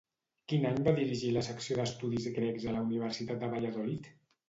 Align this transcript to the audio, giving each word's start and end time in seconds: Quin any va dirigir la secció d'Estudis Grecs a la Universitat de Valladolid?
Quin 0.53 0.63
any 0.69 0.79
va 0.87 0.93
dirigir 1.01 1.29
la 1.35 1.45
secció 1.49 1.79
d'Estudis 1.81 2.27
Grecs 2.41 2.69
a 2.73 2.77
la 2.79 2.85
Universitat 2.91 3.43
de 3.47 3.55
Valladolid? 3.57 4.15